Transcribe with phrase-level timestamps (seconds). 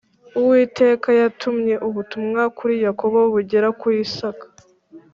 [0.39, 4.45] Uwiteka yatumye ubutumwa kuri Yakobo bugera kuri isaka